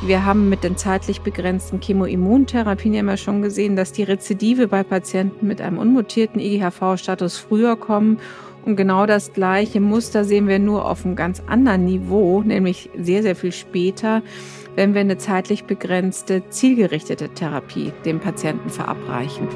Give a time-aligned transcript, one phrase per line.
[0.00, 4.84] Wir haben mit den zeitlich begrenzten Chemoimmuntherapien ja immer schon gesehen, dass die Rezidive bei
[4.84, 8.18] Patienten mit einem unmutierten IGHV-Status früher kommen.
[8.64, 13.22] Und genau das gleiche Muster sehen wir nur auf einem ganz anderen Niveau, nämlich sehr,
[13.22, 14.22] sehr viel später,
[14.76, 19.48] wenn wir eine zeitlich begrenzte, zielgerichtete Therapie dem Patienten verabreichen.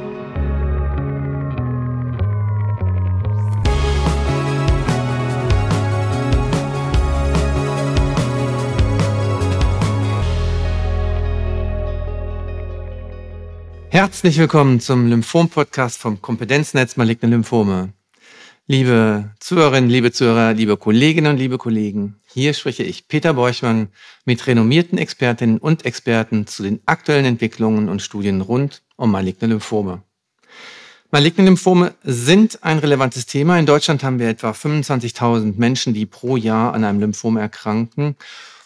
[13.92, 17.92] Herzlich willkommen zum Lymphom-Podcast vom Kompetenznetz Maligne Lymphome.
[18.66, 23.88] Liebe Zuhörerinnen, liebe Zuhörer, liebe Kolleginnen und liebe Kollegen, hier spreche ich, Peter Borchmann,
[24.24, 30.02] mit renommierten Expertinnen und Experten zu den aktuellen Entwicklungen und Studien rund um maligne Lymphome.
[31.10, 33.58] Maligne Lymphome sind ein relevantes Thema.
[33.58, 38.16] In Deutschland haben wir etwa 25.000 Menschen, die pro Jahr an einem Lymphom erkranken.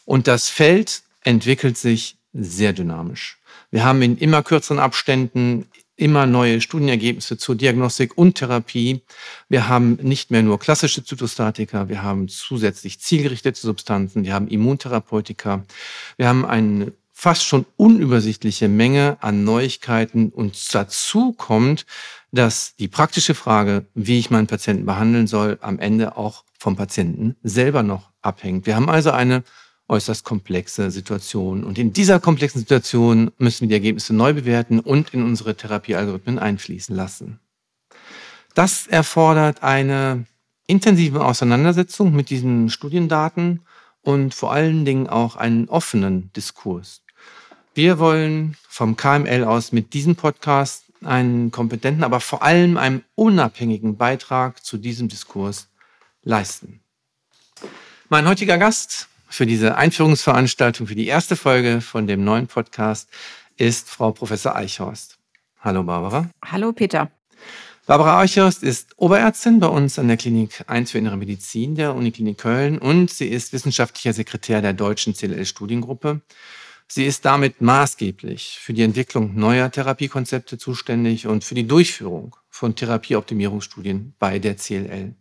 [0.04, 3.38] Und das Feld entwickelt sich sehr dynamisch.
[3.76, 9.02] Wir haben in immer kürzeren Abständen immer neue Studienergebnisse zur Diagnostik und Therapie.
[9.50, 15.62] Wir haben nicht mehr nur klassische Zytostatika, wir haben zusätzlich zielgerichtete Substanzen, wir haben Immuntherapeutika,
[16.16, 21.84] wir haben eine fast schon unübersichtliche Menge an Neuigkeiten und dazu kommt,
[22.32, 27.36] dass die praktische Frage, wie ich meinen Patienten behandeln soll, am Ende auch vom Patienten
[27.42, 28.64] selber noch abhängt.
[28.64, 29.44] Wir haben also eine
[29.88, 31.64] äußerst komplexe Situation.
[31.64, 36.38] Und in dieser komplexen Situation müssen wir die Ergebnisse neu bewerten und in unsere Therapiealgorithmen
[36.38, 37.40] einfließen lassen.
[38.54, 40.26] Das erfordert eine
[40.66, 43.60] intensive Auseinandersetzung mit diesen Studiendaten
[44.02, 47.02] und vor allen Dingen auch einen offenen Diskurs.
[47.74, 53.96] Wir wollen vom KML aus mit diesem Podcast einen kompetenten, aber vor allem einen unabhängigen
[53.96, 55.68] Beitrag zu diesem Diskurs
[56.22, 56.80] leisten.
[58.08, 63.08] Mein heutiger Gast für diese Einführungsveranstaltung, für die erste Folge von dem neuen Podcast
[63.56, 65.18] ist Frau Professor Eichhorst.
[65.60, 66.30] Hallo Barbara.
[66.44, 67.10] Hallo Peter.
[67.86, 72.38] Barbara Eichhorst ist Oberärztin bei uns an der Klinik 1 für Innere Medizin der Uniklinik
[72.38, 76.20] Köln und sie ist wissenschaftlicher Sekretär der deutschen CLL-Studiengruppe.
[76.88, 82.74] Sie ist damit maßgeblich für die Entwicklung neuer Therapiekonzepte zuständig und für die Durchführung von
[82.74, 85.14] Therapieoptimierungsstudien bei der CLL.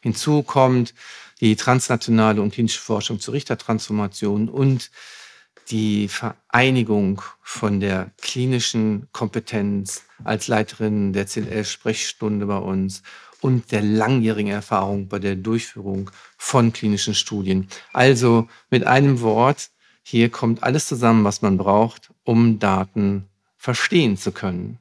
[0.00, 0.94] Hinzu kommt
[1.42, 4.92] die transnationale und klinische Forschung zur Richtertransformation und
[5.70, 13.02] die Vereinigung von der klinischen Kompetenz als Leiterin der CLL-Sprechstunde bei uns
[13.40, 17.66] und der langjährigen Erfahrung bei der Durchführung von klinischen Studien.
[17.92, 19.70] Also mit einem Wort,
[20.04, 24.78] hier kommt alles zusammen, was man braucht, um Daten verstehen zu können.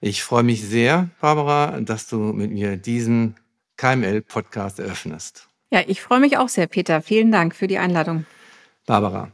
[0.00, 3.36] Ich freue mich sehr, Barbara, dass du mit mir diesen
[3.76, 5.47] KML-Podcast eröffnest.
[5.70, 7.02] Ja, ich freue mich auch sehr, Peter.
[7.02, 8.24] Vielen Dank für die Einladung.
[8.86, 9.30] Barbara,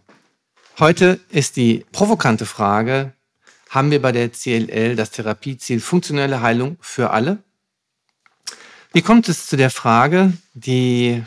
[0.81, 3.12] heute ist die provokante Frage,
[3.71, 7.39] haben wir bei der CLL das Therapieziel funktionelle Heilung für alle?
[8.93, 11.23] Wie kommt es zu der Frage, die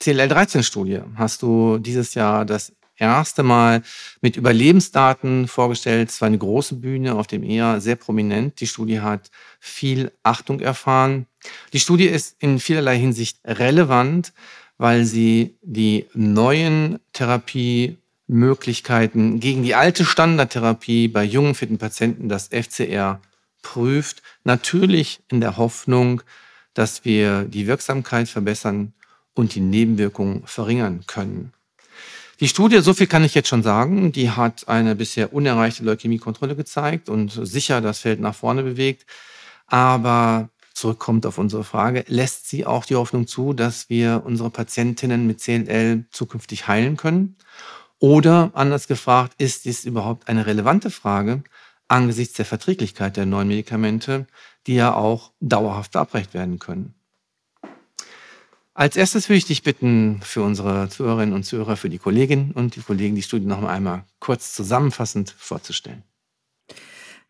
[0.00, 3.82] CLL-13-Studie hast du dieses Jahr das erste Mal
[4.20, 6.10] mit Überlebensdaten vorgestellt.
[6.10, 8.60] Es war eine große Bühne auf dem ER, sehr prominent.
[8.60, 11.26] Die Studie hat viel Achtung erfahren.
[11.72, 14.34] Die Studie ist in vielerlei Hinsicht relevant,
[14.78, 23.20] weil sie die neuen Therapiemöglichkeiten gegen die alte Standardtherapie bei jungen, fitten Patienten, das FCR,
[23.62, 24.22] prüft.
[24.44, 26.22] Natürlich in der Hoffnung,
[26.74, 28.92] dass wir die Wirksamkeit verbessern
[29.34, 31.52] und die Nebenwirkungen verringern können.
[32.40, 36.56] Die Studie, so viel kann ich jetzt schon sagen, die hat eine bisher unerreichte Leukämiekontrolle
[36.56, 39.04] gezeigt und sicher das Feld nach vorne bewegt.
[39.66, 45.26] Aber zurückkommt auf unsere Frage, lässt sie auch die Hoffnung zu, dass wir unsere Patientinnen
[45.26, 47.36] mit CLL zukünftig heilen können?
[47.98, 51.42] Oder anders gefragt, ist dies überhaupt eine relevante Frage
[51.88, 54.26] angesichts der Verträglichkeit der neuen Medikamente,
[54.66, 56.94] die ja auch dauerhaft verabreicht werden können?
[58.74, 62.76] Als erstes würde ich dich bitten, für unsere Zuhörerinnen und Zuhörer, für die Kolleginnen und
[62.76, 66.04] die Kollegen die Studie noch einmal kurz zusammenfassend vorzustellen.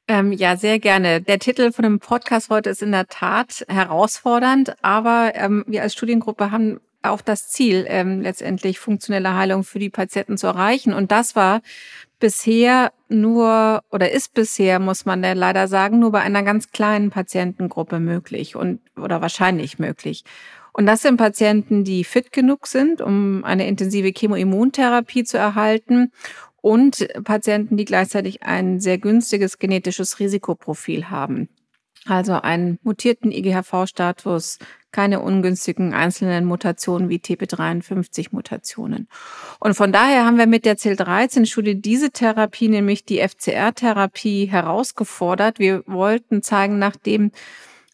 [0.06, 1.22] Ähm, ja, sehr gerne.
[1.22, 5.92] Der Titel von dem Podcast heute ist in der Tat herausfordernd, aber ähm, wir als
[5.92, 10.93] Studiengruppe haben auch das Ziel, ähm, letztendlich funktionelle Heilung für die Patienten zu erreichen.
[10.93, 11.62] Und das war
[12.19, 17.10] bisher nur oder ist bisher, muss man ja leider sagen, nur bei einer ganz kleinen
[17.10, 20.25] Patientengruppe möglich und oder wahrscheinlich möglich.
[20.81, 26.11] Und das sind Patienten, die fit genug sind, um eine intensive Chemoimmuntherapie zu erhalten
[26.62, 31.50] und Patienten, die gleichzeitig ein sehr günstiges genetisches Risikoprofil haben.
[32.06, 34.59] Also einen mutierten IGHV-Status,
[34.91, 39.06] keine ungünstigen einzelnen Mutationen wie TP53-Mutationen.
[39.59, 45.59] Und von daher haben wir mit der CIL-13-Studie diese Therapie, nämlich die FCR-Therapie, herausgefordert.
[45.59, 47.32] Wir wollten zeigen, nachdem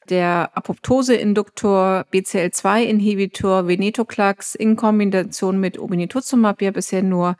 [0.09, 7.37] der Apoptose-Induktor BCL2-Inhibitor Venetoclax in Kombination mit Obinutuzumab ja bisher nur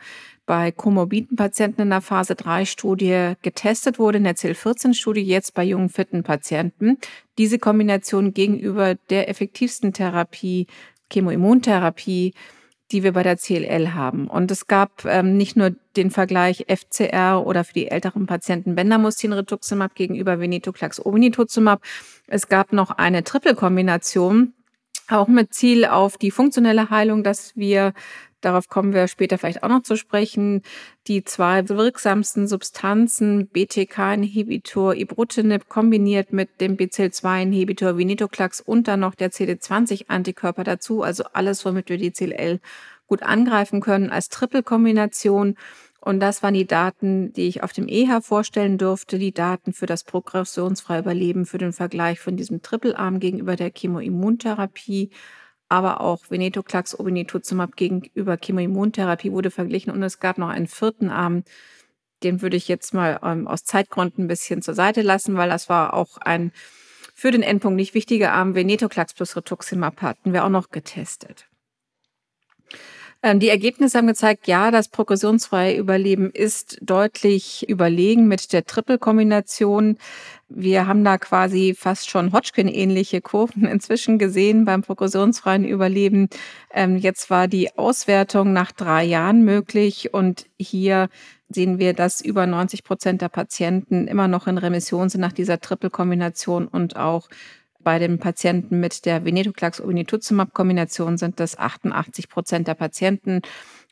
[0.47, 5.55] bei komorbiden Patienten in der Phase 3 Studie getestet wurde, in der CL14 Studie jetzt
[5.55, 6.99] bei jungen fitten Patienten.
[7.37, 10.69] Diese Kombination gegenüber der effektivsten Therapie,
[11.13, 12.33] Chemoimmuntherapie,
[12.93, 14.29] die wir bei der CLL haben.
[14.29, 19.95] Und es gab ähm, nicht nur den Vergleich FCR oder für die älteren Patienten Bendamustine-Rituximab
[19.95, 21.83] gegenüber Venetoclax Obinutuzumab.
[22.27, 24.53] Es gab noch eine Triple-Kombination,
[25.09, 27.93] auch mit Ziel auf die funktionelle Heilung, dass wir
[28.47, 30.63] darauf kommen wir später vielleicht auch noch zu sprechen,
[31.09, 39.33] die zwei wirksamsten Substanzen, BTK-Inhibitor Ibrutinib kombiniert mit dem BCL2-Inhibitor Venetoclax und dann noch der
[39.33, 42.61] CD20-Antikörper dazu, also alles, womit wir die CLL
[43.09, 45.57] gut angreifen können als Triple-Kombination.
[46.01, 49.87] Und das waren die Daten, die ich auf dem EHA vorstellen durfte, die Daten für
[49.87, 55.11] das progressionsfreie Überleben, für den Vergleich von diesem Triple-Arm gegenüber der Chemoimmuntherapie
[55.69, 61.45] aber auch Venetoclax Obinutuzumab gegenüber Chemoimmuntherapie wurde verglichen und es gab noch einen vierten Arm,
[62.23, 65.69] den würde ich jetzt mal ähm, aus Zeitgründen ein bisschen zur Seite lassen, weil das
[65.69, 66.53] war auch ein
[67.15, 68.55] für den Endpunkt nicht wichtiger Arm.
[68.55, 71.49] Venetoclax plus Rituximab hatten wir auch noch getestet.
[73.27, 79.99] Ähm, die Ergebnisse haben gezeigt, ja, das progressionsfreie Überleben ist deutlich überlegen mit der Triple-Kombination.
[80.49, 86.29] Wir haben da quasi fast schon Hodgkin-ähnliche Kurven inzwischen gesehen beim progressionsfreien Überleben.
[86.73, 91.09] Ähm, jetzt war die Auswertung nach drei Jahren möglich und hier
[91.49, 95.59] sehen wir, dass über 90 Prozent der Patienten immer noch in Remission sind nach dieser
[95.59, 97.29] Triple-Kombination und auch
[97.87, 103.43] bei den Patienten mit der Venetoclax-Obinutuzumab-Kombination sind das 88 Prozent der Patienten.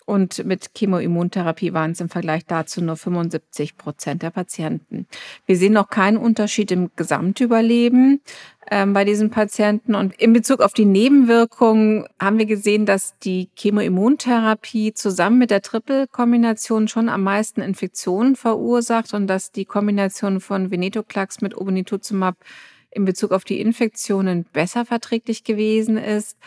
[0.04, 5.06] Und mit Chemoimmuntherapie waren es im Vergleich dazu nur 75 Prozent der Patienten.
[5.46, 8.20] Wir sehen noch keinen Unterschied im Gesamtüberleben
[8.68, 9.94] ähm, bei diesen Patienten.
[9.94, 15.62] Und in Bezug auf die Nebenwirkungen haben wir gesehen, dass die Chemoimmuntherapie zusammen mit der
[15.62, 22.34] Triple-Kombination schon am meisten Infektionen verursacht und dass die Kombination von Venetoclax mit Obinutuzumab
[22.94, 26.38] in Bezug auf die Infektionen besser verträglich gewesen ist.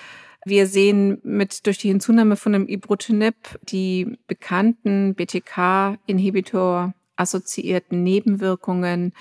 [0.45, 9.13] Wir sehen mit durch die Hinzunahme von dem Ibrutinib die bekannten BTK-Inhibitor assoziierten Nebenwirkungen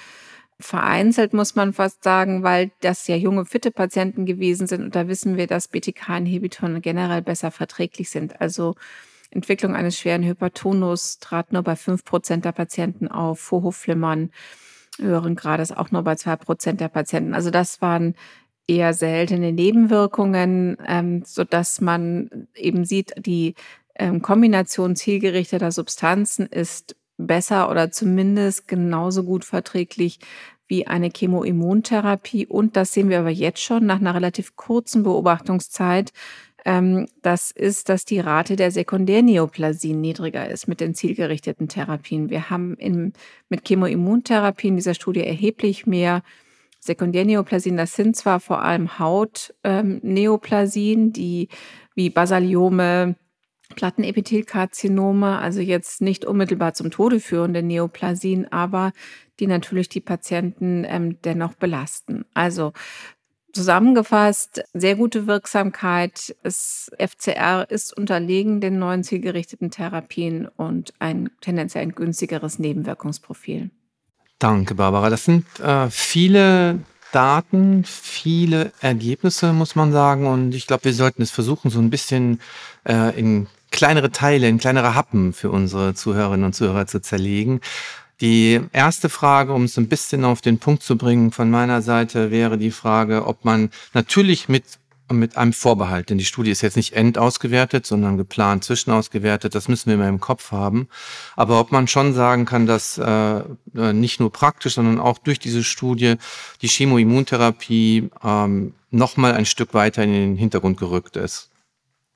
[0.59, 4.83] vereinzelt, muss man fast sagen, weil das ja junge, fitte Patienten gewesen sind.
[4.83, 8.41] Und da wissen wir, dass BTK-Inhibitoren generell besser verträglich sind.
[8.41, 8.75] Also
[9.31, 14.31] Entwicklung eines schweren Hypertonus trat nur bei fünf Prozent der Patienten auf, Vorhofflimmern
[14.99, 17.35] höheren Grades auch nur bei zwei Prozent der Patienten.
[17.35, 18.15] Also das waren
[18.67, 23.55] eher seltene Nebenwirkungen, ähm, so dass man eben sieht, die
[23.95, 30.19] ähm, Kombination zielgerichteter Substanzen ist besser oder zumindest genauso gut verträglich
[30.69, 32.47] wie eine Chemoimmuntherapie.
[32.47, 36.13] Und das sehen wir aber jetzt schon nach einer relativ kurzen Beobachtungszeit,
[36.67, 42.29] ähm, das ist, dass die Rate der Sekundärneoplasien niedriger ist mit den zielgerichteten Therapien.
[42.29, 43.13] Wir haben in,
[43.49, 46.25] mit Chemoimmuntherapie in dieser Studie erheblich mehr
[46.81, 47.77] Sekundärneoplasien.
[47.77, 51.51] Das sind zwar vor allem Hautneoplasien, ähm, die
[51.95, 53.15] wie Basaliome,
[53.77, 58.91] Plattenepithelkarzinome, also jetzt nicht unmittelbar zum Tode führende Neoplasien, aber
[59.39, 62.25] die natürlich die Patienten ähm, dennoch belasten.
[62.35, 62.73] Also
[63.53, 66.37] Zusammengefasst, sehr gute Wirksamkeit.
[66.43, 73.71] Das FCR ist unterlegen den neuen zielgerichteten Therapien und ein tendenziell ein günstigeres Nebenwirkungsprofil.
[74.39, 75.09] Danke, Barbara.
[75.09, 76.81] Das sind äh, viele
[77.13, 80.27] Daten, viele Ergebnisse, muss man sagen.
[80.27, 82.41] Und ich glaube, wir sollten es versuchen, so ein bisschen
[82.85, 87.61] äh, in kleinere Teile, in kleinere Happen für unsere Zuhörerinnen und Zuhörer zu zerlegen.
[88.21, 92.31] Die erste Frage, um es ein bisschen auf den Punkt zu bringen von meiner Seite,
[92.31, 94.65] wäre die Frage, ob man natürlich mit
[95.13, 99.55] mit einem Vorbehalt, denn die Studie ist jetzt nicht endausgewertet, sondern geplant zwischenausgewertet.
[99.55, 100.89] Das müssen wir immer im Kopf haben.
[101.37, 103.43] Aber ob man schon sagen kann, dass äh,
[103.73, 106.17] nicht nur praktisch, sondern auch durch diese Studie
[106.63, 111.51] die Chemoimmuntherapie ähm, nochmal ein Stück weiter in den Hintergrund gerückt ist.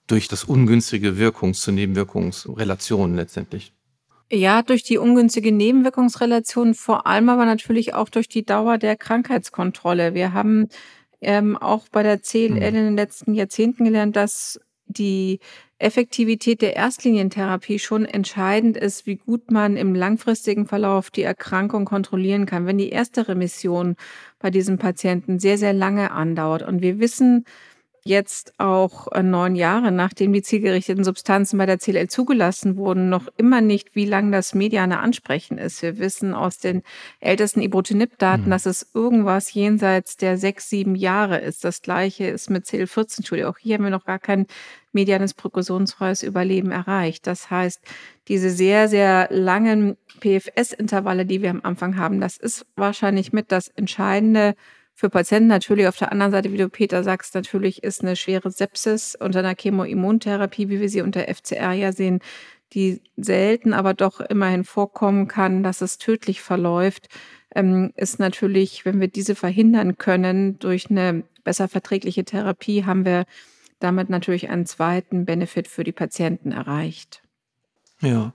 [0.07, 3.73] Durch das ungünstige Wirkungs- zu Nebenwirkungsrelationen letztendlich.
[4.33, 10.15] Ja, durch die ungünstige Nebenwirkungsrelation, vor allem aber natürlich auch durch die Dauer der Krankheitskontrolle.
[10.15, 10.69] Wir haben
[11.21, 12.63] ähm, auch bei der CLL mhm.
[12.63, 15.41] in den letzten Jahrzehnten gelernt, dass die
[15.79, 22.47] Effektivität der Erstlinientherapie schon entscheidend ist, wie gut man im langfristigen Verlauf die Erkrankung kontrollieren
[22.47, 22.67] kann.
[22.67, 23.97] Wenn die erste Remission
[24.39, 27.47] bei diesem Patienten sehr, sehr lange andauert und wir wissen,
[28.11, 33.29] jetzt auch äh, neun Jahre, nachdem die zielgerichteten Substanzen bei der CLL zugelassen wurden, noch
[33.39, 35.81] immer nicht, wie lang das mediane Ansprechen ist.
[35.81, 36.83] Wir wissen aus den
[37.21, 38.51] ältesten Ibrutinib-Daten, mhm.
[38.51, 41.65] dass es irgendwas jenseits der sechs, sieben Jahre ist.
[41.65, 43.45] Das gleiche ist mit CL14-Studie.
[43.45, 44.47] Auch hier haben wir noch gar kein
[44.93, 47.27] medianes progressionsfreies Überleben erreicht.
[47.27, 47.81] Das heißt,
[48.29, 53.69] diese sehr, sehr langen PFS-Intervalle, die wir am Anfang haben, das ist wahrscheinlich mit das
[53.69, 54.55] Entscheidende
[55.01, 58.51] für Patienten natürlich auf der anderen Seite, wie du Peter sagst, natürlich ist eine schwere
[58.51, 62.21] Sepsis unter einer Chemoimmuntherapie, wie wir sie unter FCR ja sehen,
[62.75, 67.09] die selten, aber doch immerhin vorkommen kann, dass es tödlich verläuft,
[67.55, 73.25] ähm, ist natürlich, wenn wir diese verhindern können durch eine besser verträgliche Therapie, haben wir
[73.79, 77.23] damit natürlich einen zweiten Benefit für die Patienten erreicht.
[78.03, 78.35] Ja.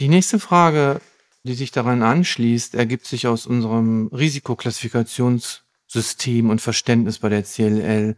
[0.00, 1.02] Die nächste Frage,
[1.42, 8.16] die sich daran anschließt, ergibt sich aus unserem Risikoklassifikations- System und Verständnis bei der CLL.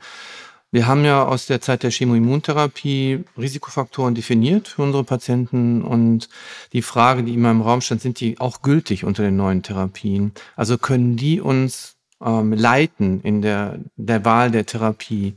[0.72, 6.28] Wir haben ja aus der Zeit der Chemoimmuntherapie Risikofaktoren definiert für unsere Patienten und
[6.72, 10.32] die Frage, die immer im Raum stand, sind die auch gültig unter den neuen Therapien?
[10.56, 15.36] Also können die uns ähm, leiten in der, der Wahl der Therapie?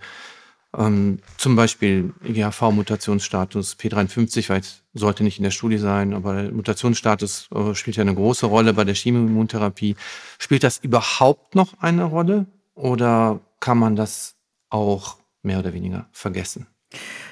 [0.78, 7.50] Ähm, zum Beispiel IGHV-Mutationsstatus P53, weil es sollte nicht in der Studie sein, aber Mutationsstatus
[7.54, 9.96] äh, spielt ja eine große Rolle bei der Chemioimmuntherapie.
[10.38, 12.46] Spielt das überhaupt noch eine Rolle
[12.76, 14.36] oder kann man das
[14.70, 16.68] auch mehr oder weniger vergessen?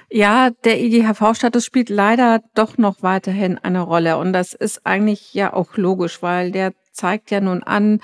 [0.10, 4.18] Ja, der IGHV-Status spielt leider doch noch weiterhin eine Rolle.
[4.18, 8.00] Und das ist eigentlich ja auch logisch, weil der zeigt ja nun an,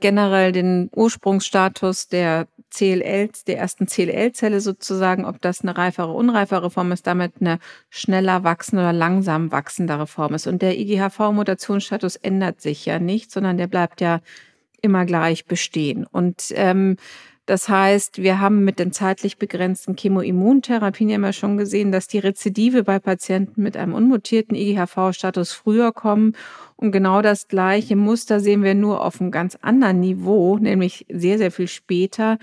[0.00, 6.92] generell den Ursprungsstatus der CLL, der ersten CLL-Zelle sozusagen, ob das eine reifere, unreifere Form
[6.92, 10.46] ist, damit eine schneller wachsende oder langsam wachsendere Form ist.
[10.46, 14.20] Und der IGHV-Mutationsstatus ändert sich ja nicht, sondern der bleibt ja
[14.82, 16.04] immer gleich bestehen.
[16.04, 16.96] Und ähm,
[17.46, 22.18] das heißt, wir haben mit den zeitlich begrenzten Chemoimmuntherapien ja immer schon gesehen, dass die
[22.18, 26.34] Rezidive bei Patienten mit einem unmutierten IGHV-Status früher kommen.
[26.76, 31.36] Und genau das gleiche Muster sehen wir nur auf einem ganz anderen Niveau, nämlich sehr,
[31.36, 32.38] sehr viel später,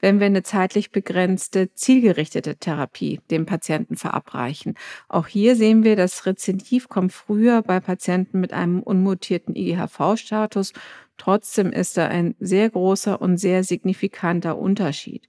[0.00, 4.74] wenn wir eine zeitlich begrenzte, zielgerichtete Therapie dem Patienten verabreichen.
[5.08, 10.72] Auch hier sehen wir, das Rezidiv kommt früher bei Patienten mit einem unmutierten IGHV-Status
[11.16, 15.28] Trotzdem ist da ein sehr großer und sehr signifikanter Unterschied.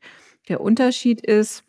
[0.49, 1.63] Der Unterschied ist,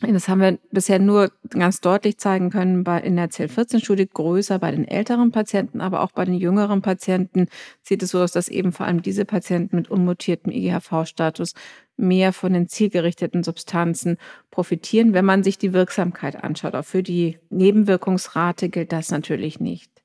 [0.00, 4.70] das haben wir bisher nur ganz deutlich zeigen können bei in der CL14-Studie größer bei
[4.70, 7.48] den älteren Patienten, aber auch bei den jüngeren Patienten
[7.82, 11.52] sieht es so aus, dass eben vor allem diese Patienten mit unmutiertem IGHV-Status
[11.98, 14.16] mehr von den zielgerichteten Substanzen
[14.50, 16.74] profitieren, wenn man sich die Wirksamkeit anschaut.
[16.74, 19.99] Auch für die Nebenwirkungsrate gilt das natürlich nicht.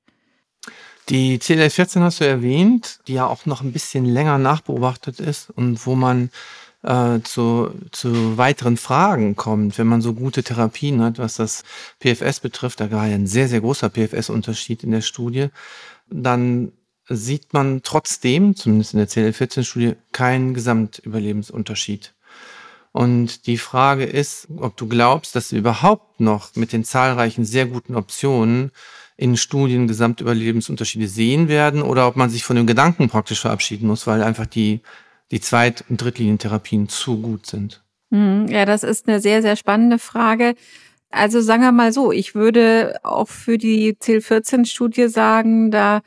[1.10, 5.86] Die CLL14 hast du erwähnt, die ja auch noch ein bisschen länger nachbeobachtet ist und
[5.86, 6.32] wo man
[6.82, 11.64] äh, zu, zu weiteren Fragen kommt, wenn man so gute Therapien hat, was das
[12.00, 15.50] PFS betrifft, da war ja ein sehr, sehr großer PFS-Unterschied in der Studie,
[16.10, 16.72] dann
[17.08, 22.14] sieht man trotzdem, zumindest in der CLL14-Studie, keinen Gesamtüberlebensunterschied.
[22.92, 27.66] Und die Frage ist, ob du glaubst, dass du überhaupt noch mit den zahlreichen sehr
[27.66, 28.72] guten Optionen
[29.18, 34.08] in Studien Gesamtüberlebensunterschiede sehen werden oder ob man sich von dem Gedanken praktisch verabschieden muss,
[34.08, 34.82] weil einfach die,
[35.32, 37.84] die Zweit- und Drittlinientherapien zu gut sind.
[38.12, 40.56] Hm, ja, das ist eine sehr, sehr spannende Frage.
[41.12, 46.02] Also sagen wir mal so, ich würde auch für die CIL-14-Studie sagen, da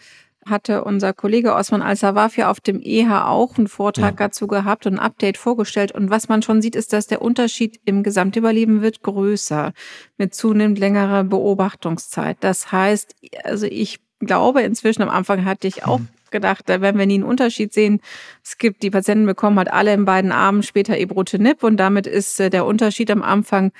[0.49, 4.27] hatte unser Kollege Osman Al-Sawafi auf dem EH auch einen Vortrag ja.
[4.27, 5.93] dazu gehabt und ein Update vorgestellt.
[5.93, 9.73] Und was man schon sieht, ist, dass der Unterschied im Gesamtüberleben wird größer
[10.17, 12.37] mit zunehmend längerer Beobachtungszeit.
[12.41, 13.15] Das heißt,
[13.45, 17.15] also ich glaube, inzwischen am Anfang hatte ich auch mhm gedacht, da werden wir nie
[17.15, 18.01] einen Unterschied sehen.
[18.45, 22.39] Es gibt, die Patienten bekommen halt alle in beiden Armen später Ibrutinib und damit ist
[22.41, 23.73] äh, der Unterschied am Anfang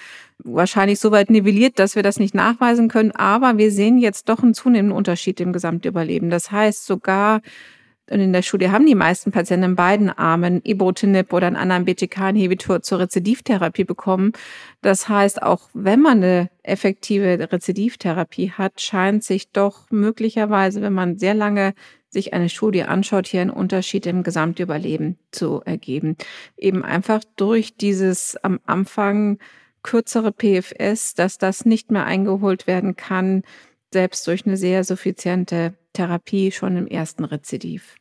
[0.45, 3.13] wahrscheinlich so weit nivelliert, dass wir das nicht nachweisen können.
[3.13, 6.31] Aber wir sehen jetzt doch einen zunehmenden Unterschied im Gesamtüberleben.
[6.31, 7.41] Das heißt, sogar
[8.11, 12.83] in der Studie haben die meisten Patienten in beiden Armen Ibrutinib oder einen anderen BTK-Inhibitor
[12.83, 14.33] zur Rezidivtherapie bekommen.
[14.81, 21.19] Das heißt, auch wenn man eine effektive Rezidivtherapie hat, scheint sich doch möglicherweise, wenn man
[21.19, 21.75] sehr lange
[22.09, 26.17] sich eine Studie anschaut, hier einen Unterschied im Gesamtüberleben zu ergeben.
[26.57, 29.39] Eben einfach durch dieses am Anfang
[29.83, 33.43] kürzere PFS, dass das nicht mehr eingeholt werden kann,
[33.93, 37.97] selbst durch eine sehr suffiziente Therapie schon im ersten Rezidiv.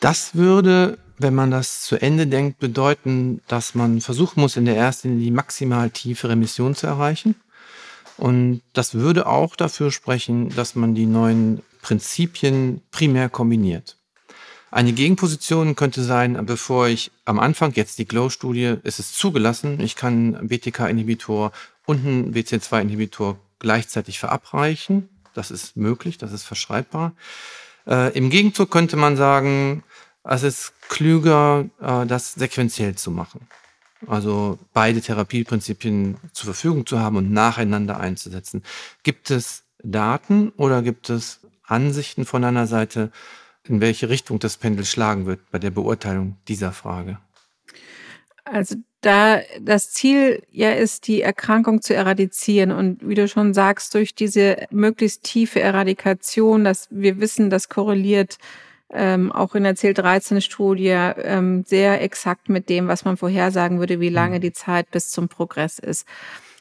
[0.00, 4.76] Das würde, wenn man das zu Ende denkt, bedeuten, dass man versuchen muss, in der
[4.76, 7.36] ersten die maximal tiefe Remission zu erreichen.
[8.16, 13.96] Und das würde auch dafür sprechen, dass man die neuen Prinzipien primär kombiniert.
[14.72, 19.96] Eine Gegenposition könnte sein, bevor ich am Anfang, jetzt die Glow-Studie, ist es zugelassen, ich
[19.96, 21.52] kann BTK-Inhibitor
[21.84, 25.10] und einen WC2-Inhibitor gleichzeitig verabreichen.
[25.34, 27.12] Das ist möglich, das ist verschreibbar.
[27.86, 29.84] Äh, Im Gegenzug könnte man sagen,
[30.24, 33.46] es ist klüger, äh, das sequenziell zu machen.
[34.06, 38.62] Also beide Therapieprinzipien zur Verfügung zu haben und nacheinander einzusetzen.
[39.02, 43.12] Gibt es Daten oder gibt es Ansichten von einer Seite,
[43.68, 47.18] in welche Richtung das Pendel schlagen wird bei der Beurteilung dieser Frage?
[48.44, 53.94] Also da das Ziel ja ist, die Erkrankung zu eradizieren und wie du schon sagst,
[53.94, 58.38] durch diese möglichst tiefe Eradikation, dass wir wissen, das korreliert
[58.90, 64.10] ähm, auch in der CL13-Studie ähm, sehr exakt mit dem, was man vorhersagen würde, wie
[64.10, 64.42] lange mhm.
[64.42, 66.06] die Zeit bis zum Progress ist.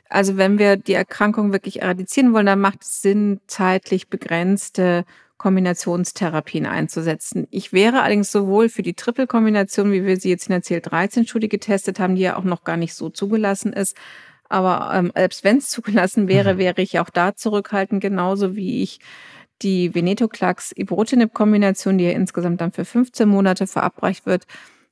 [0.10, 5.06] Also wenn wir die Erkrankung wirklich eradizieren wollen, dann macht es Sinn, zeitlich begrenzte
[5.42, 7.48] Kombinationstherapien einzusetzen.
[7.50, 12.00] Ich wäre allerdings sowohl für die Triple-Kombination, wie wir sie jetzt in der CL13-Studie getestet
[12.00, 13.98] haben, die ja auch noch gar nicht so zugelassen ist,
[14.50, 16.58] aber ähm, selbst wenn es zugelassen wäre, mhm.
[16.60, 19.00] wäre ich auch da zurückhaltend, genauso wie ich
[19.64, 24.46] die Venetoclax-Ibrutinib-Kombination, die ja insgesamt dann für 15 Monate verabreicht wird,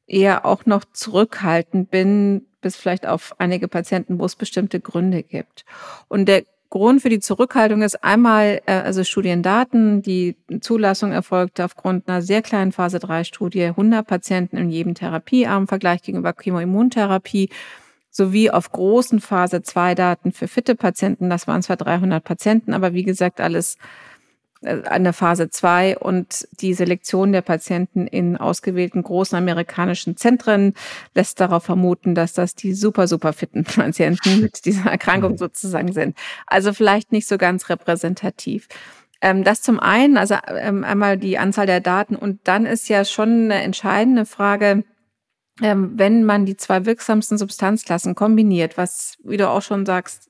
[0.08, 5.64] eher auch noch zurückhaltend bin, bis vielleicht auf einige Patienten, wo es bestimmte Gründe gibt.
[6.08, 10.04] Und der Grund für die Zurückhaltung ist einmal äh, also Studiendaten.
[10.04, 15.68] Die Zulassung erfolgte aufgrund einer sehr kleinen Phase 3 Studie, 100 Patienten in jedem Therapiearm,
[15.68, 17.50] Vergleich gegenüber Chemoimmuntherapie,
[18.12, 21.30] sowie auf großen Phase 2 Daten für fitte Patienten.
[21.30, 23.78] Das waren zwar 300 Patienten, aber wie gesagt alles
[24.62, 30.74] an der Phase 2 und die Selektion der Patienten in ausgewählten großen amerikanischen Zentren
[31.16, 35.38] lässt darauf vermuten, dass das die super, super fitten Patienten mit dieser Erkrankung mhm.
[35.38, 36.18] sozusagen sind.
[36.46, 38.68] Also vielleicht nicht so ganz repräsentativ.
[39.22, 43.06] Ähm, das zum einen, also ähm, einmal die Anzahl der Daten und dann ist ja
[43.06, 44.84] schon eine entscheidende Frage,
[45.62, 50.30] ähm, wenn man die zwei wirksamsten Substanzklassen kombiniert, was, wie du auch schon sagst,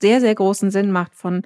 [0.00, 1.42] sehr, sehr großen Sinn macht von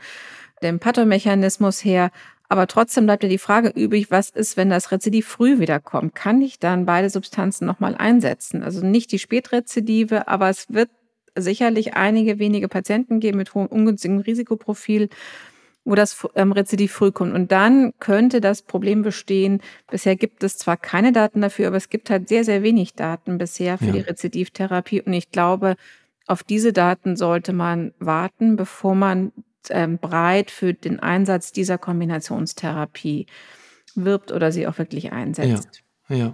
[0.63, 2.11] dem Pathomechanismus her.
[2.49, 6.15] Aber trotzdem bleibt ja die Frage übrig, was ist, wenn das Rezidiv früh wiederkommt?
[6.15, 8.63] Kann ich dann beide Substanzen nochmal einsetzen?
[8.63, 10.89] Also nicht die Spätrezidive, aber es wird
[11.37, 15.11] sicherlich einige wenige Patienten geben mit hohem ungünstigen Risikoprofil,
[15.85, 17.35] wo das ähm, Rezidiv früh kommt.
[17.35, 21.91] Und dann könnte das Problem bestehen, bisher gibt es zwar keine Daten dafür, aber es
[21.91, 23.93] gibt halt sehr, sehr wenig Daten bisher für ja.
[23.93, 25.03] die Rezidivtherapie.
[25.03, 25.77] Und ich glaube,
[26.27, 29.33] auf diese Daten sollte man warten, bevor man
[29.71, 33.27] ähm, breit für den Einsatz dieser Kombinationstherapie
[33.95, 35.83] wirbt oder sie auch wirklich einsetzt.
[36.09, 36.33] Ja, ja.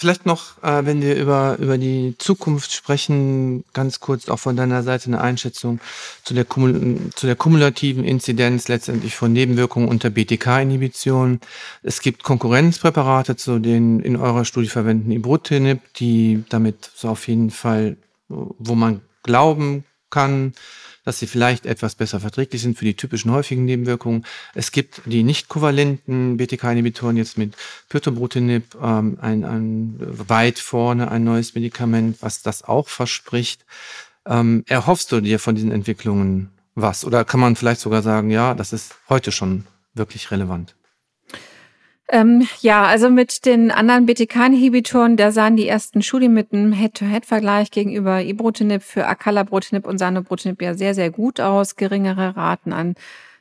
[0.00, 4.84] Vielleicht noch, äh, wenn wir über, über die Zukunft sprechen, ganz kurz auch von deiner
[4.84, 5.80] Seite eine Einschätzung
[6.22, 11.40] zu der, zu der kumulativen Inzidenz letztendlich von Nebenwirkungen unter BTK-Inhibition.
[11.82, 17.50] Es gibt Konkurrenzpräparate zu den in eurer Studie verwendeten Ibrutinib, die damit so auf jeden
[17.50, 17.96] Fall,
[18.28, 20.52] wo man glauben kann,
[21.08, 24.26] dass sie vielleicht etwas besser verträglich sind für die typischen häufigen Nebenwirkungen.
[24.54, 27.56] Es gibt die nicht kovalenten BTK-Inhibitoren jetzt mit
[27.88, 33.64] Pyrtobrutinib, ähm, ein, ein weit vorne ein neues Medikament, was das auch verspricht.
[34.26, 37.06] Ähm, erhoffst du dir von diesen Entwicklungen was?
[37.06, 40.74] Oder kann man vielleicht sogar sagen, ja, das ist heute schon wirklich relevant?
[42.10, 47.70] Ähm, ja, also mit den anderen BTK-Inhibitoren, da sahen die ersten Studien mit einem Head-to-Head-Vergleich
[47.70, 51.76] gegenüber Ibrutinib für Acalabrutinib und Sanobrutinib ja sehr, sehr gut aus.
[51.76, 52.94] Geringere Raten an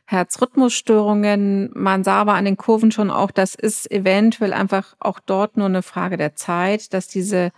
[0.06, 1.70] Herzrhythmusstörungen.
[1.76, 5.68] Man sah aber an den Kurven schon auch, das ist eventuell einfach auch dort nur
[5.68, 7.52] eine Frage der Zeit, dass diese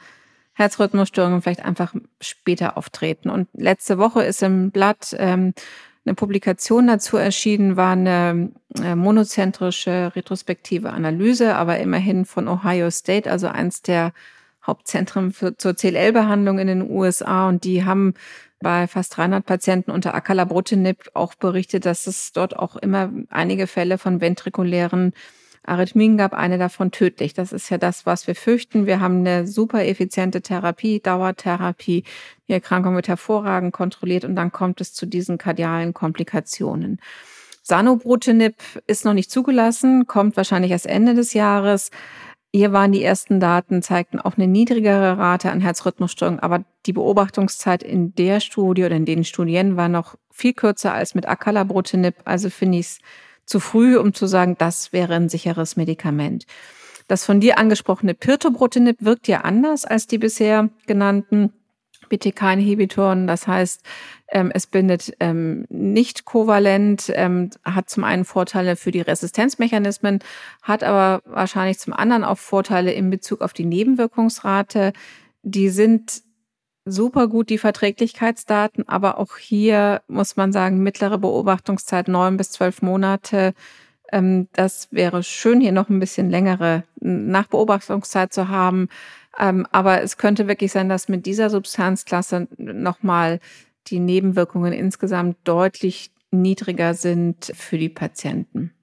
[0.54, 3.30] Herzrhythmusstörungen vielleicht einfach später auftreten.
[3.30, 5.54] Und letzte Woche ist im Blatt ähm,
[6.06, 13.30] eine Publikation dazu erschienen, war eine äh, monozentrische retrospektive Analyse, aber immerhin von Ohio State,
[13.30, 14.14] also eins der
[14.66, 17.48] Hauptzentren für, zur CLL-Behandlung in den USA.
[17.48, 18.14] Und die haben
[18.62, 23.98] bei fast 300 Patienten unter Acalabrutinib auch berichtet, dass es dort auch immer einige Fälle
[23.98, 25.14] von ventrikulären
[25.70, 27.34] Arrhythmien gab, eine davon tödlich.
[27.34, 28.86] Das ist ja das, was wir fürchten.
[28.86, 32.04] Wir haben eine super effiziente Therapie, Dauertherapie.
[32.48, 37.00] Die Erkrankung wird hervorragend kontrolliert und dann kommt es zu diesen kardialen Komplikationen.
[37.64, 38.56] Sanobrutinib
[38.88, 41.92] ist noch nicht zugelassen, kommt wahrscheinlich erst Ende des Jahres.
[42.52, 47.84] Hier waren die ersten Daten, zeigten auch eine niedrigere Rate an Herzrhythmusstörungen, aber die Beobachtungszeit
[47.84, 52.16] in der Studie oder in den Studien war noch viel kürzer als mit Acalabrutinib.
[52.26, 53.00] Also finde ich es
[53.50, 56.46] zu früh, um zu sagen, das wäre ein sicheres Medikament.
[57.08, 61.52] Das von dir angesprochene Pirtobrutinib wirkt ja anders als die bisher genannten
[62.10, 63.26] BTK-Inhibitoren.
[63.26, 63.84] Das heißt,
[64.30, 70.20] ähm, es bindet ähm, nicht kovalent, ähm, hat zum einen Vorteile für die Resistenzmechanismen,
[70.62, 74.94] hat aber wahrscheinlich zum anderen auch Vorteile in Bezug auf die Nebenwirkungsrate.
[75.42, 76.22] Die sind
[76.92, 82.82] super gut, die Verträglichkeitsdaten, aber auch hier muss man sagen, mittlere Beobachtungszeit neun bis zwölf
[82.82, 83.54] Monate.
[84.12, 88.90] Ähm, das wäre schön, hier noch ein bisschen längere Nachbeobachtungszeit zu haben.
[89.40, 93.40] Ähm, aber es könnte wirklich sein, dass mit dieser Substanzklasse nochmal
[93.88, 98.74] die Nebenwirkungen insgesamt deutlich niedriger sind für die Patienten.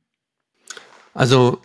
[1.14, 1.60] Also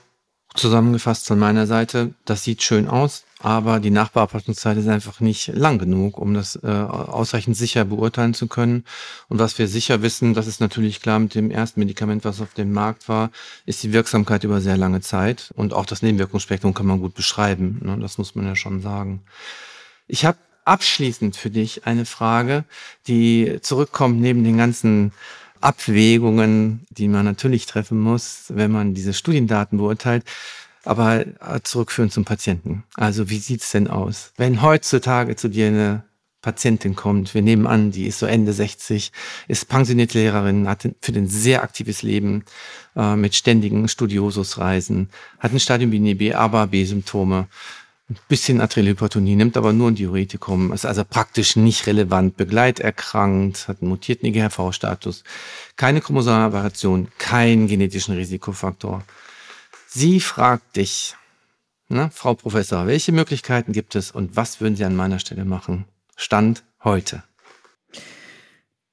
[0.56, 5.80] zusammengefasst von meiner Seite, das sieht schön aus, aber die Nachbearbeitungszeit ist einfach nicht lang
[5.80, 8.84] genug, um das äh, ausreichend sicher beurteilen zu können.
[9.30, 12.54] Und was wir sicher wissen, das ist natürlich klar mit dem ersten Medikament, was auf
[12.54, 13.32] dem Markt war,
[13.66, 15.52] ist die Wirksamkeit über sehr lange Zeit.
[15.56, 17.80] Und auch das Nebenwirkungsspektrum kann man gut beschreiben.
[17.84, 17.98] Ne?
[18.00, 19.24] Das muss man ja schon sagen.
[20.08, 22.66] Ich habe abschließend für dich eine Frage,
[23.08, 25.14] die zurückkommt neben den ganzen
[25.62, 30.24] Abwägungen, die man natürlich treffen muss, wenn man diese Studiendaten beurteilt,
[30.84, 31.26] aber
[31.64, 32.84] zurückführen zum Patienten.
[32.96, 34.34] Also wie sieht's denn aus?
[34.38, 36.04] Wenn heutzutage zu dir eine
[36.42, 39.12] Patientin kommt, wir nehmen an, die ist so Ende 60,
[39.48, 42.46] ist pensionierte Lehrerin, hat für ein sehr aktives Leben
[42.96, 47.48] äh, mit ständigen Studiosusreisen, hat ein Stadium B, aber B-Symptome,
[48.12, 53.82] ein bisschen Arteriohypertonie, nimmt aber nur ein Diuretikum, ist also praktisch nicht relevant, begleiterkrankt, hat
[53.82, 55.24] einen mutierten IGHV-Status,
[55.78, 59.04] keine chromosomale Variation, keinen genetischen Risikofaktor.
[59.88, 61.16] Sie fragt dich,
[61.88, 65.86] na, Frau Professor, welche Möglichkeiten gibt es und was würden Sie an meiner Stelle machen?
[66.16, 67.24] Stand heute.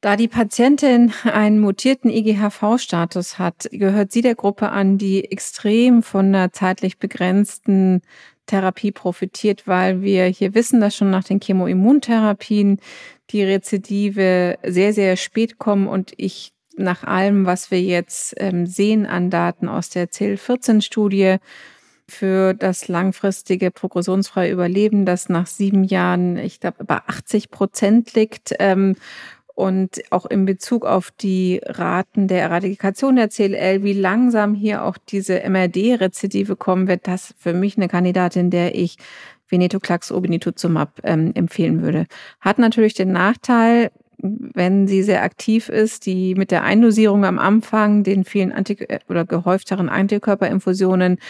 [0.00, 6.26] Da die Patientin einen mutierten IGHV-Status hat, gehört sie der Gruppe an, die extrem von
[6.26, 8.02] einer zeitlich begrenzten
[8.48, 12.80] Therapie profitiert, weil wir hier wissen, dass schon nach den Chemoimmuntherapien
[13.30, 19.06] die Rezidive sehr, sehr spät kommen und ich nach allem, was wir jetzt ähm, sehen
[19.06, 21.38] an Daten aus der CIL-14-Studie,
[22.08, 28.54] für das langfristige progressionsfreie Überleben, das nach sieben Jahren, ich glaube, über 80 Prozent liegt.
[29.58, 34.96] Und auch in Bezug auf die Raten der Eradikation der CLL, wie langsam hier auch
[35.08, 38.98] diese MRD-Rezidive kommen wird, das für mich eine Kandidatin, der ich
[39.48, 42.06] Venetoclax obinutuzumab ähm, empfehlen würde.
[42.38, 48.04] Hat natürlich den Nachteil, wenn sie sehr aktiv ist, die mit der Eindosierung am Anfang,
[48.04, 51.20] den vielen Antik oder gehäufteren Antikörperinfusionen, äh,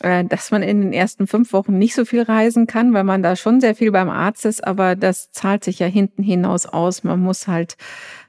[0.00, 3.36] dass man in den ersten fünf Wochen nicht so viel reisen kann, weil man da
[3.36, 7.04] schon sehr viel beim Arzt ist, aber das zahlt sich ja hinten hinaus aus.
[7.04, 7.76] Man muss halt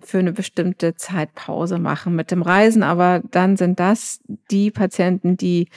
[0.01, 5.37] für eine bestimmte Zeit Pause machen mit dem Reisen, aber dann sind das die Patienten,
[5.37, 5.67] die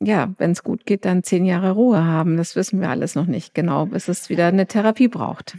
[0.00, 2.36] ja, wenn es gut geht, dann zehn Jahre Ruhe haben.
[2.36, 5.56] Das wissen wir alles noch nicht genau, bis es wieder eine Therapie braucht.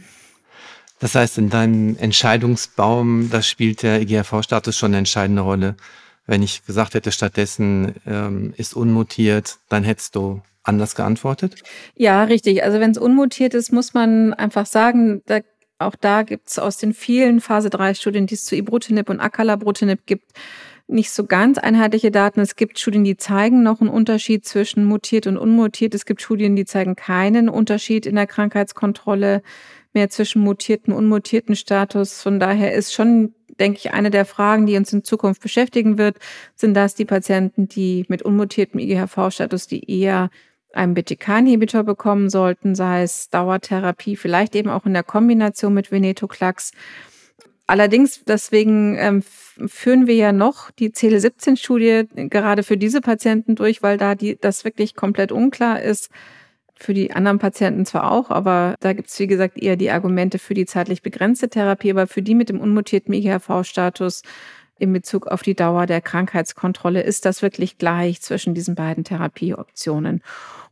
[0.98, 5.76] Das heißt, in deinem Entscheidungsbaum, da spielt der IGRV-Status schon eine entscheidende Rolle.
[6.30, 11.60] Wenn ich gesagt hätte, stattdessen ähm, ist unmutiert, dann hättest du anders geantwortet?
[11.96, 12.62] Ja, richtig.
[12.62, 15.40] Also wenn es unmutiert ist, muss man einfach sagen, da,
[15.80, 20.30] auch da gibt es aus den vielen Phase-3-Studien, die es zu Ibrutinib und Acalabrutinib gibt,
[20.86, 22.38] nicht so ganz einheitliche Daten.
[22.38, 25.96] Es gibt Studien, die zeigen noch einen Unterschied zwischen mutiert und unmutiert.
[25.96, 29.42] Es gibt Studien, die zeigen keinen Unterschied in der Krankheitskontrolle
[29.94, 32.22] mehr zwischen mutierten und unmutierten Status.
[32.22, 36.16] Von daher ist schon, denke ich, eine der Fragen, die uns in Zukunft beschäftigen wird,
[36.56, 40.30] sind das die Patienten, die mit unmutiertem IGHV-Status, die eher
[40.72, 46.72] einen BTK-Inhibitor bekommen sollten, sei es Dauertherapie, vielleicht eben auch in der Kombination mit Venetoclax.
[47.66, 53.96] Allerdings, deswegen ähm, führen wir ja noch die CL17-Studie gerade für diese Patienten durch, weil
[53.96, 56.10] da die, das wirklich komplett unklar ist,
[56.80, 60.38] für die anderen Patienten zwar auch, aber da gibt es, wie gesagt, eher die Argumente
[60.38, 64.22] für die zeitlich begrenzte Therapie, aber für die mit dem unmutierten IGHV-Status
[64.78, 70.22] in Bezug auf die Dauer der Krankheitskontrolle ist das wirklich gleich zwischen diesen beiden Therapieoptionen.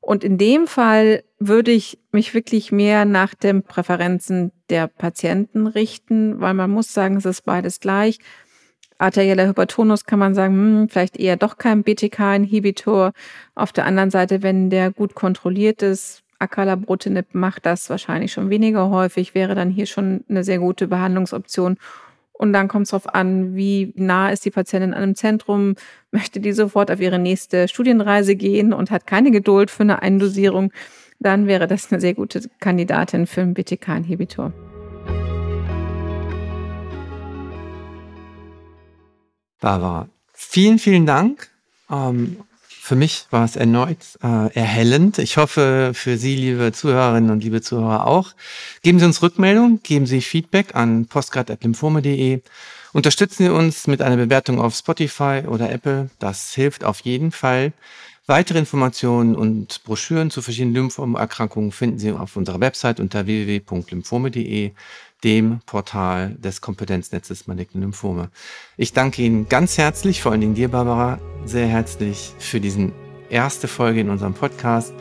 [0.00, 6.40] Und in dem Fall würde ich mich wirklich mehr nach den Präferenzen der Patienten richten,
[6.40, 8.18] weil man muss sagen, es ist beides gleich.
[8.98, 13.12] Arterieller Hypertonus kann man sagen, hm, vielleicht eher doch kein BTK-Inhibitor.
[13.54, 18.90] Auf der anderen Seite, wenn der gut kontrolliert ist, Acalabrutinib macht das wahrscheinlich schon weniger
[18.90, 21.78] häufig, wäre dann hier schon eine sehr gute Behandlungsoption.
[22.32, 25.74] Und dann kommt es darauf an, wie nah ist die Patientin an einem Zentrum,
[26.12, 30.72] möchte die sofort auf ihre nächste Studienreise gehen und hat keine Geduld für eine Eindosierung,
[31.18, 34.52] dann wäre das eine sehr gute Kandidatin für einen BTK-Inhibitor.
[39.60, 41.48] Barbara, vielen, vielen Dank
[41.90, 45.18] ähm, Für mich war es erneut äh, erhellend.
[45.18, 48.32] Ich hoffe für Sie, liebe Zuhörerinnen und liebe Zuhörer auch.
[48.82, 52.40] Geben Sie uns Rückmeldung, geben Sie Feedback an postcard.lymphome.de.
[52.94, 56.08] Unterstützen Sie uns mit einer Bewertung auf Spotify oder Apple.
[56.18, 57.72] Das hilft auf jeden Fall.
[58.26, 64.72] Weitere Informationen und Broschüren zu verschiedenen Lymphomerkrankungen finden Sie auf unserer Website unter www.lymphome.de,
[65.24, 68.30] dem Portal des Kompetenznetzes Maligne Lymphome.
[68.76, 72.92] Ich danke Ihnen ganz herzlich, vor allen Dingen dir, Barbara, sehr herzlich für diesen
[73.30, 74.94] erste Folge in unserem Podcast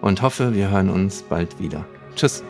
[0.00, 1.86] und hoffe, wir hören uns bald wieder.
[2.16, 2.42] Tschüss.